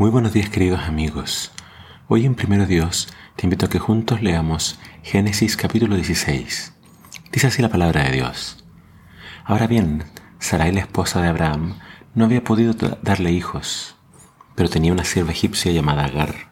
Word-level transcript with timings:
Muy 0.00 0.08
buenos 0.08 0.32
días 0.32 0.48
queridos 0.48 0.80
amigos. 0.80 1.52
Hoy 2.08 2.24
en 2.24 2.34
Primero 2.34 2.64
Dios 2.64 3.08
te 3.36 3.44
invito 3.44 3.66
a 3.66 3.68
que 3.68 3.78
juntos 3.78 4.22
leamos 4.22 4.78
Génesis 5.02 5.58
capítulo 5.58 5.94
16. 5.94 6.72
Dice 7.30 7.46
así 7.46 7.60
la 7.60 7.68
palabra 7.68 8.04
de 8.04 8.12
Dios. 8.12 8.64
Ahora 9.44 9.66
bien, 9.66 10.04
Sarai 10.38 10.72
la 10.72 10.80
esposa 10.80 11.20
de 11.20 11.28
Abraham 11.28 11.80
no 12.14 12.24
había 12.24 12.42
podido 12.42 12.72
darle 13.02 13.30
hijos, 13.32 13.94
pero 14.54 14.70
tenía 14.70 14.90
una 14.90 15.04
sierva 15.04 15.32
egipcia 15.32 15.70
llamada 15.70 16.06
Agar. 16.06 16.50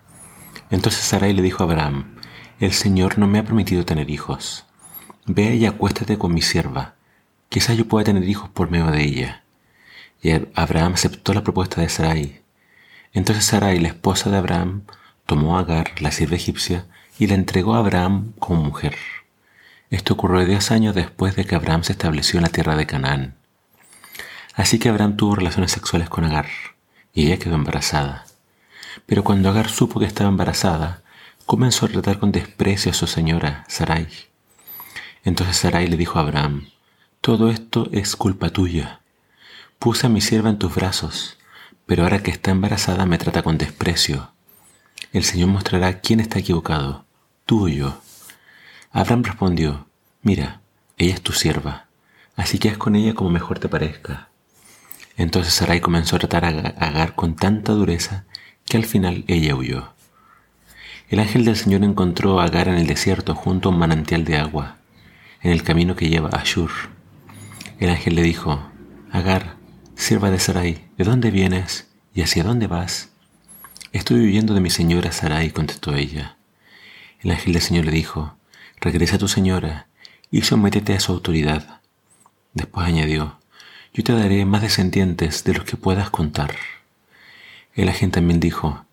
Entonces 0.68 1.00
Sarai 1.00 1.32
le 1.32 1.40
dijo 1.40 1.62
a 1.62 1.66
Abraham, 1.68 2.16
el 2.60 2.74
Señor 2.74 3.16
no 3.16 3.28
me 3.28 3.38
ha 3.38 3.44
permitido 3.44 3.86
tener 3.86 4.10
hijos. 4.10 4.66
Ve 5.24 5.56
y 5.56 5.64
acuéstate 5.64 6.18
con 6.18 6.34
mi 6.34 6.42
sierva, 6.42 6.96
quizás 7.48 7.78
yo 7.78 7.88
pueda 7.88 8.04
tener 8.04 8.28
hijos 8.28 8.50
por 8.50 8.70
medio 8.70 8.90
de 8.90 9.02
ella. 9.02 9.44
Y 10.22 10.32
Abraham 10.54 10.92
aceptó 10.92 11.32
la 11.32 11.42
propuesta 11.42 11.80
de 11.80 11.88
Sarai. 11.88 12.47
Entonces 13.18 13.46
Sarai, 13.46 13.80
la 13.80 13.88
esposa 13.88 14.30
de 14.30 14.36
Abraham, 14.36 14.82
tomó 15.26 15.58
a 15.58 15.62
Agar, 15.62 16.00
la 16.00 16.12
sierva 16.12 16.36
egipcia, 16.36 16.86
y 17.18 17.26
la 17.26 17.34
entregó 17.34 17.74
a 17.74 17.78
Abraham 17.78 18.32
como 18.38 18.62
mujer. 18.62 18.94
Esto 19.90 20.14
ocurrió 20.14 20.46
diez 20.46 20.70
años 20.70 20.94
después 20.94 21.34
de 21.34 21.44
que 21.44 21.56
Abraham 21.56 21.82
se 21.82 21.94
estableció 21.94 22.38
en 22.38 22.44
la 22.44 22.50
tierra 22.50 22.76
de 22.76 22.86
Canaán. 22.86 23.34
Así 24.54 24.78
que 24.78 24.88
Abraham 24.88 25.16
tuvo 25.16 25.34
relaciones 25.34 25.72
sexuales 25.72 26.08
con 26.08 26.26
Agar, 26.26 26.46
y 27.12 27.26
ella 27.26 27.40
quedó 27.40 27.56
embarazada. 27.56 28.24
Pero 29.04 29.24
cuando 29.24 29.48
Agar 29.48 29.68
supo 29.68 29.98
que 29.98 30.06
estaba 30.06 30.30
embarazada, 30.30 31.02
comenzó 31.44 31.86
a 31.86 31.88
tratar 31.88 32.20
con 32.20 32.30
desprecio 32.30 32.92
a 32.92 32.94
su 32.94 33.08
señora, 33.08 33.64
Sarai. 33.66 34.06
Entonces 35.24 35.56
Sarai 35.56 35.88
le 35.88 35.96
dijo 35.96 36.20
a 36.20 36.22
Abraham, 36.22 36.68
Todo 37.20 37.50
esto 37.50 37.88
es 37.90 38.14
culpa 38.14 38.50
tuya. 38.50 39.00
Puse 39.80 40.06
a 40.06 40.08
mi 40.08 40.20
sierva 40.20 40.50
en 40.50 40.60
tus 40.60 40.72
brazos, 40.72 41.37
pero 41.88 42.02
ahora 42.02 42.22
que 42.22 42.30
está 42.30 42.50
embarazada 42.50 43.06
me 43.06 43.16
trata 43.16 43.42
con 43.42 43.56
desprecio. 43.56 44.30
El 45.14 45.24
Señor 45.24 45.48
mostrará 45.48 46.00
quién 46.00 46.20
está 46.20 46.38
equivocado, 46.38 47.06
tú 47.46 47.64
o 47.64 47.68
yo. 47.68 48.02
Abraham 48.92 49.22
respondió, 49.22 49.88
Mira, 50.20 50.60
ella 50.98 51.14
es 51.14 51.22
tu 51.22 51.32
sierva, 51.32 51.86
así 52.36 52.58
que 52.58 52.68
haz 52.68 52.76
con 52.76 52.94
ella 52.94 53.14
como 53.14 53.30
mejor 53.30 53.58
te 53.58 53.70
parezca. 53.70 54.28
Entonces 55.16 55.54
Sarai 55.54 55.80
comenzó 55.80 56.16
a 56.16 56.18
tratar 56.18 56.44
a 56.44 56.50
Agar 56.50 57.14
con 57.14 57.36
tanta 57.36 57.72
dureza 57.72 58.26
que 58.66 58.76
al 58.76 58.84
final 58.84 59.24
ella 59.26 59.54
huyó. 59.54 59.94
El 61.08 61.20
ángel 61.20 61.46
del 61.46 61.56
Señor 61.56 61.84
encontró 61.84 62.38
a 62.38 62.44
Agar 62.44 62.68
en 62.68 62.74
el 62.74 62.86
desierto 62.86 63.34
junto 63.34 63.70
a 63.70 63.72
un 63.72 63.78
manantial 63.78 64.26
de 64.26 64.36
agua, 64.36 64.76
en 65.40 65.52
el 65.52 65.62
camino 65.62 65.96
que 65.96 66.10
lleva 66.10 66.28
a 66.28 66.40
Ashur. 66.42 66.70
El 67.80 67.88
ángel 67.88 68.14
le 68.14 68.20
dijo, 68.20 68.60
Agar, 69.10 69.57
sierva 69.98 70.30
de 70.30 70.38
Sarai, 70.38 70.86
¿de 70.96 71.04
dónde 71.04 71.30
vienes 71.32 71.88
y 72.14 72.22
hacia 72.22 72.44
dónde 72.44 72.68
vas? 72.68 73.10
Estoy 73.92 74.20
huyendo 74.20 74.54
de 74.54 74.60
mi 74.60 74.70
señora 74.70 75.10
Sarai, 75.12 75.50
contestó 75.50 75.94
ella. 75.94 76.36
El 77.20 77.32
ángel 77.32 77.52
del 77.52 77.62
Señor 77.62 77.84
le 77.84 77.90
dijo, 77.90 78.36
regresa 78.80 79.16
a 79.16 79.18
tu 79.18 79.26
señora 79.26 79.88
y 80.30 80.42
sométete 80.42 80.94
a 80.94 81.00
su 81.00 81.12
autoridad. 81.12 81.80
Después 82.54 82.86
añadió, 82.86 83.38
yo 83.92 84.04
te 84.04 84.12
daré 84.12 84.44
más 84.44 84.62
descendientes 84.62 85.42
de 85.42 85.54
los 85.54 85.64
que 85.64 85.76
puedas 85.76 86.10
contar. 86.10 86.54
El 87.74 87.88
ángel 87.88 88.12
también 88.12 88.38
dijo, 88.38 88.84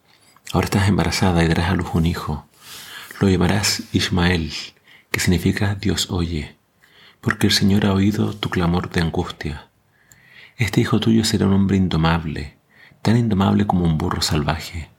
ahora 0.51 0.65
estás 0.65 0.89
embarazada 0.89 1.43
y 1.43 1.47
darás 1.47 1.69
a 1.69 1.75
luz 1.75 1.89
un 1.93 2.07
hijo. 2.07 2.45
Lo 3.21 3.29
llamarás 3.29 3.83
Ismael, 3.93 4.51
que 5.11 5.19
significa 5.19 5.75
Dios 5.75 6.09
oye, 6.09 6.55
porque 7.21 7.47
el 7.47 7.53
Señor 7.53 7.85
ha 7.85 7.93
oído 7.93 8.35
tu 8.35 8.49
clamor 8.49 8.89
de 8.89 9.01
angustia. 9.01 9.69
Este 10.57 10.79
hijo 10.79 11.01
tuyo 11.01 11.25
será 11.25 11.47
un 11.47 11.53
hombre 11.53 11.75
indomable, 11.75 12.55
tan 13.01 13.17
indomable 13.17 13.67
como 13.67 13.83
un 13.83 13.97
burro 13.97 14.21
salvaje. 14.21 14.89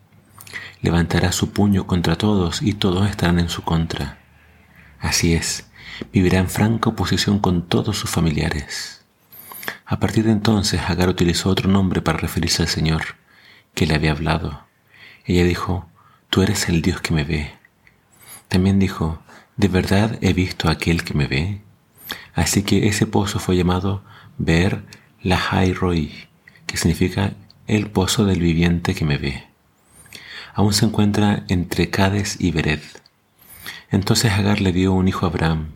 Levantará 0.82 1.32
su 1.32 1.50
puño 1.50 1.86
contra 1.86 2.16
todos 2.16 2.60
y 2.60 2.74
todos 2.74 3.08
estarán 3.08 3.38
en 3.38 3.48
su 3.48 3.62
contra. 3.62 4.18
Así 5.00 5.32
es, 5.32 5.66
vivirá 6.12 6.40
en 6.40 6.50
franca 6.50 6.90
oposición 6.90 7.38
con 7.38 7.66
todos 7.66 7.96
sus 7.96 8.10
familiares. 8.10 9.02
A 9.86 9.98
partir 9.98 10.24
de 10.24 10.32
entonces 10.32 10.82
Agar 10.82 11.08
utilizó 11.08 11.48
otro 11.48 11.70
nombre 11.70 12.02
para 12.02 12.18
referirse 12.18 12.62
al 12.62 12.68
Señor, 12.68 13.16
que 13.74 13.86
le 13.86 13.94
había 13.94 14.10
hablado. 14.10 14.66
Ella 15.24 15.44
dijo, 15.44 15.88
Tú 16.28 16.42
eres 16.42 16.68
el 16.68 16.82
Dios 16.82 17.00
que 17.00 17.14
me 17.14 17.24
ve. 17.24 17.54
También 18.48 18.78
dijo, 18.78 19.22
¿de 19.56 19.68
verdad 19.68 20.18
he 20.20 20.34
visto 20.34 20.68
a 20.68 20.72
aquel 20.72 21.02
que 21.02 21.14
me 21.14 21.26
ve? 21.26 21.62
Así 22.34 22.62
que 22.62 22.88
ese 22.88 23.06
pozo 23.06 23.38
fue 23.38 23.56
llamado 23.56 24.04
Ver 24.36 24.84
Lahai 25.26 25.72
Roi, 25.72 26.12
que 26.68 26.76
significa 26.76 27.32
el 27.66 27.90
pozo 27.90 28.24
del 28.26 28.38
viviente 28.38 28.94
que 28.94 29.04
me 29.04 29.18
ve. 29.18 29.42
Aún 30.54 30.72
se 30.72 30.84
encuentra 30.84 31.42
entre 31.48 31.90
Cades 31.90 32.36
y 32.38 32.52
Bered. 32.52 32.78
Entonces 33.90 34.30
Agar 34.30 34.60
le 34.60 34.70
dio 34.70 34.92
un 34.92 35.08
hijo 35.08 35.26
a 35.26 35.30
Abraham, 35.30 35.72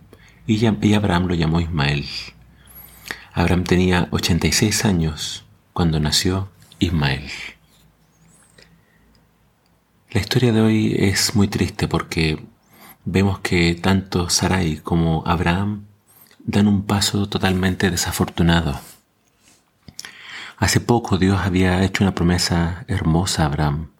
y 0.46 0.64
Abraham 0.94 1.26
lo 1.26 1.34
llamó 1.34 1.60
Ismael. 1.60 2.06
Abraham 3.32 3.64
tenía 3.64 4.06
86 4.12 4.84
años 4.84 5.44
cuando 5.72 5.98
nació 5.98 6.48
Ismael. 6.78 7.28
La 10.12 10.20
historia 10.20 10.52
de 10.52 10.60
hoy 10.60 10.94
es 10.96 11.34
muy 11.34 11.48
triste 11.48 11.88
porque 11.88 12.40
vemos 13.04 13.40
que 13.40 13.74
tanto 13.74 14.30
Sarai 14.30 14.76
como 14.76 15.24
Abraham 15.26 15.86
dan 16.38 16.68
un 16.68 16.84
paso 16.84 17.28
totalmente 17.28 17.90
desafortunado. 17.90 18.80
Hace 20.60 20.78
poco 20.78 21.16
Dios 21.16 21.40
había 21.42 21.82
hecho 21.82 22.04
una 22.04 22.14
promesa 22.14 22.84
hermosa 22.86 23.44
a 23.44 23.46
Abraham. 23.46 23.92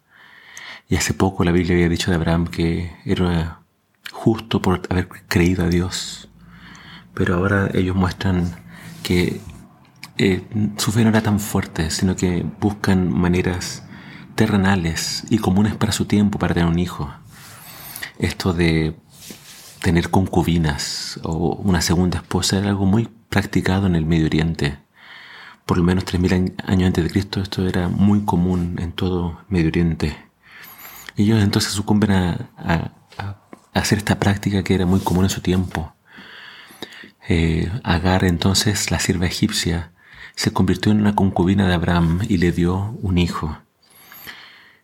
Y 0.87 0.95
hace 0.95 1.15
poco 1.15 1.43
la 1.43 1.51
Biblia 1.51 1.73
había 1.73 1.89
dicho 1.89 2.11
de 2.11 2.17
Abraham 2.17 2.45
que 2.45 2.95
era 3.03 3.63
justo 4.11 4.61
por 4.61 4.83
haber 4.91 5.07
creído 5.27 5.65
a 5.65 5.69
Dios. 5.69 6.29
Pero 7.15 7.35
ahora 7.35 7.71
ellos 7.73 7.95
muestran 7.95 8.55
que 9.01 9.41
eh, 10.19 10.43
su 10.77 10.91
fe 10.91 11.01
no 11.01 11.09
era 11.09 11.23
tan 11.23 11.39
fuerte, 11.39 11.89
sino 11.89 12.15
que 12.15 12.45
buscan 12.59 13.11
maneras 13.11 13.83
terrenales 14.35 15.23
y 15.31 15.39
comunes 15.39 15.75
para 15.75 15.91
su 15.91 16.05
tiempo 16.05 16.37
para 16.37 16.53
tener 16.53 16.69
un 16.69 16.77
hijo. 16.77 17.11
Esto 18.19 18.53
de 18.53 18.95
tener 19.81 20.11
concubinas 20.11 21.19
o 21.23 21.55
una 21.55 21.81
segunda 21.81 22.19
esposa 22.19 22.59
era 22.59 22.69
algo 22.69 22.85
muy 22.85 23.09
practicado 23.29 23.87
en 23.87 23.95
el 23.95 24.05
Medio 24.05 24.27
Oriente. 24.27 24.77
Por 25.65 25.77
lo 25.77 25.83
menos 25.83 26.05
3.000 26.05 26.55
años 26.65 26.87
antes 26.87 27.03
de 27.03 27.09
Cristo 27.09 27.41
esto 27.41 27.67
era 27.67 27.87
muy 27.87 28.25
común 28.25 28.77
en 28.79 28.91
todo 28.91 29.41
Medio 29.49 29.67
Oriente. 29.67 30.17
Ellos 31.15 31.41
entonces 31.41 31.71
sucumben 31.71 32.11
a, 32.11 32.91
hacer 33.73 33.99
esta 33.99 34.19
práctica 34.19 34.63
que 34.63 34.75
era 34.75 34.85
muy 34.85 34.99
común 34.99 35.25
en 35.25 35.29
su 35.29 35.41
tiempo. 35.41 35.93
Eh, 37.29 37.71
Agar 37.83 38.25
entonces, 38.25 38.91
la 38.91 38.99
sierva 38.99 39.27
egipcia, 39.27 39.91
se 40.35 40.51
convirtió 40.51 40.91
en 40.91 41.01
una 41.01 41.15
concubina 41.15 41.67
de 41.67 41.73
Abraham 41.73 42.21
y 42.27 42.37
le 42.37 42.51
dio 42.51 42.97
un 43.01 43.17
hijo. 43.17 43.57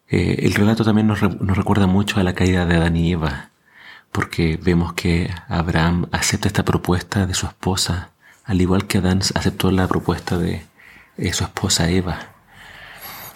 Eh, 0.10 0.40
el 0.44 0.54
relato 0.54 0.86
también 0.86 1.08
nos, 1.08 1.20
recuerda 1.22 1.88
mucho 1.88 2.20
a 2.20 2.24
la 2.24 2.34
caída 2.34 2.66
de 2.66 2.76
Adán 2.76 2.96
y 2.96 3.12
Eva, 3.12 3.50
porque 4.12 4.60
vemos 4.62 4.94
que 4.94 5.30
Abraham 5.50 6.08
acepta 6.12 6.48
esta 6.48 6.64
propuesta 6.64 7.26
de 7.26 7.34
su 7.34 7.46
esposa, 7.46 8.12
al 8.48 8.62
igual 8.62 8.88
que 8.88 8.98
Adán 8.98 9.20
aceptó 9.36 9.72
la 9.72 9.88
propuesta 9.88 10.38
de 10.38 10.66
su 11.34 11.44
esposa 11.44 11.90
Eva. 11.90 12.34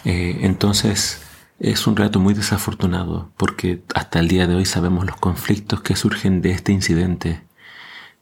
Eh, 0.05 0.39
entonces 0.41 1.21
es 1.59 1.85
un 1.85 1.95
relato 1.95 2.19
muy 2.19 2.33
desafortunado, 2.33 3.29
porque 3.37 3.83
hasta 3.93 4.19
el 4.19 4.27
día 4.27 4.47
de 4.47 4.55
hoy 4.55 4.65
sabemos 4.65 5.05
los 5.05 5.17
conflictos 5.17 5.81
que 5.81 5.95
surgen 5.95 6.41
de 6.41 6.51
este 6.51 6.71
incidente, 6.71 7.43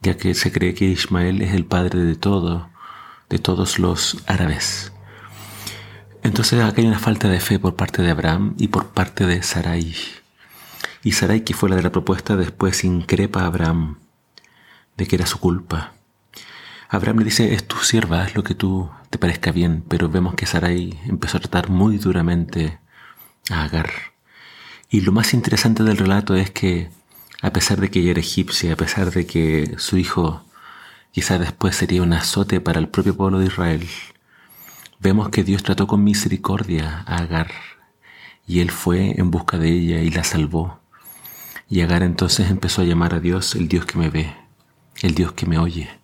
ya 0.01 0.17
que 0.17 0.33
se 0.33 0.51
cree 0.51 0.73
que 0.73 0.85
Ismael 0.85 1.41
es 1.41 1.53
el 1.53 1.65
padre 1.65 1.99
de 1.99 2.15
todo, 2.15 2.69
de 3.29 3.39
todos 3.39 3.79
los 3.79 4.17
árabes. 4.27 4.91
Entonces 6.23 6.61
acá 6.61 6.81
hay 6.81 6.87
una 6.87 6.99
falta 6.99 7.29
de 7.29 7.39
fe 7.39 7.59
por 7.59 7.75
parte 7.75 8.01
de 8.01 8.09
Abraham 8.09 8.55
y 8.57 8.67
por 8.67 8.87
parte 8.87 9.25
de 9.25 9.41
Sarai. 9.41 9.95
Y 11.03 11.13
Sarai, 11.13 11.45
que 11.45 11.53
fue 11.53 11.69
la 11.69 11.77
de 11.77 11.83
la 11.83 11.91
propuesta, 11.91 12.35
después 12.35 12.83
increpa 12.83 13.43
a 13.43 13.45
Abraham 13.45 13.99
de 14.97 15.07
que 15.07 15.15
era 15.15 15.25
su 15.25 15.39
culpa. 15.39 15.93
Abraham 16.91 17.19
le 17.19 17.25
dice, 17.25 17.53
es 17.53 17.67
tu 17.67 17.77
sierva, 17.77 18.23
haz 18.23 18.33
lo 18.33 18.43
que 18.43 18.55
tú 18.55 18.89
te 19.11 19.19
parezca 19.19 19.51
bien, 19.51 19.83
pero 19.87 20.09
vemos 20.09 20.33
que 20.33 20.47
Sarai 20.47 20.99
empezó 21.05 21.37
a 21.37 21.41
tratar 21.41 21.69
muy 21.69 21.99
duramente 21.99 22.79
a 23.51 23.63
Agar. 23.63 23.91
Y 24.89 25.01
lo 25.01 25.11
más 25.11 25.35
interesante 25.35 25.83
del 25.83 25.97
relato 25.97 26.35
es 26.35 26.49
que, 26.49 26.89
a 27.43 27.53
pesar 27.53 27.79
de 27.79 27.91
que 27.91 27.99
ella 27.99 28.11
era 28.11 28.21
egipcia, 28.21 28.73
a 28.73 28.75
pesar 28.75 29.11
de 29.11 29.27
que 29.27 29.75
su 29.77 29.97
hijo 29.99 30.43
quizá 31.11 31.37
después 31.37 31.75
sería 31.75 32.01
un 32.01 32.11
azote 32.11 32.59
para 32.59 32.79
el 32.79 32.87
propio 32.87 33.15
pueblo 33.15 33.37
de 33.37 33.45
Israel, 33.45 33.87
vemos 34.99 35.29
que 35.29 35.43
Dios 35.43 35.61
trató 35.61 35.85
con 35.85 36.03
misericordia 36.03 37.03
a 37.05 37.17
Agar 37.17 37.51
y 38.47 38.61
él 38.61 38.71
fue 38.71 39.13
en 39.19 39.29
busca 39.29 39.59
de 39.59 39.69
ella 39.69 40.01
y 40.01 40.09
la 40.09 40.23
salvó. 40.23 40.79
Y 41.69 41.81
Agar 41.81 42.01
entonces 42.01 42.49
empezó 42.49 42.81
a 42.81 42.85
llamar 42.85 43.13
a 43.13 43.19
Dios 43.19 43.53
el 43.53 43.67
Dios 43.67 43.85
que 43.85 43.99
me 43.99 44.09
ve, 44.09 44.35
el 45.03 45.13
Dios 45.13 45.33
que 45.33 45.45
me 45.45 45.59
oye. 45.59 45.99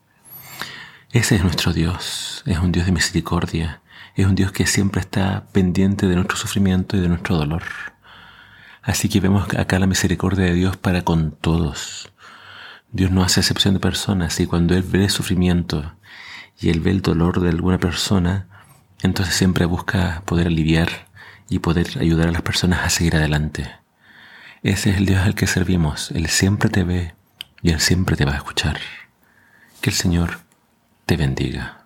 Ese 1.16 1.36
es 1.36 1.44
nuestro 1.44 1.72
Dios, 1.72 2.44
es 2.46 2.60
un 2.60 2.74
Dios 2.74 2.88
de 2.88 2.92
misericordia, 2.92 3.82
Es 4.18 4.26
un 4.26 4.36
Dios 4.36 4.52
que 4.52 4.68
siempre 4.68 5.00
está 5.00 5.46
pendiente 5.54 6.08
de 6.08 6.16
nuestro 6.16 6.36
sufrimiento 6.36 6.98
y 6.98 7.00
de 7.00 7.08
nuestro 7.08 7.38
dolor. 7.38 7.64
Así 8.82 9.08
que 9.08 9.22
vemos 9.22 9.48
acá 9.56 9.80
la 9.80 9.88
misericordia 9.88 10.44
de 10.44 10.54
Dios 10.54 10.76
para 10.76 11.04
con 11.04 11.32
todos. 11.32 12.12
Dios 12.92 13.12
no 13.12 13.24
hace 13.24 13.40
excepción 13.40 13.76
de 13.76 13.80
personas 13.80 14.38
y 14.42 14.46
cuando 14.46 14.76
Él 14.76 14.84
ve 14.84 15.06
el 15.06 15.10
sufrimiento 15.10 15.94
y 16.60 16.70
Él 16.70 16.82
ve 16.82 16.92
el 16.92 17.02
dolor 17.02 17.40
de 17.40 17.48
alguna 17.48 17.78
persona, 17.78 18.50
entonces 19.02 19.36
siempre 19.36 19.64
busca 19.64 20.22
poder 20.26 20.48
aliviar 20.48 21.08
y 21.48 21.60
poder 21.60 21.98
ayudar 21.98 22.28
a 22.28 22.34
las 22.34 22.42
personas 22.42 22.82
a 22.84 22.90
seguir 22.90 23.16
adelante. 23.16 23.72
Ese 24.64 24.90
es 24.90 24.98
el 24.98 25.06
Dios 25.06 25.22
al 25.22 25.34
que 25.34 25.48
servimos. 25.48 26.12
Él 26.12 26.28
siempre 26.28 26.70
te 26.70 26.84
ve 26.84 27.16
y 27.62 27.70
Él 27.70 27.80
siempre 27.80 28.18
te 28.18 28.26
va 28.26 28.34
a 28.34 28.38
escuchar. 28.38 28.80
Que 29.80 29.92
el 29.92 29.96
Señor 29.96 30.45
te 31.06 31.16
bendiga. 31.16 31.85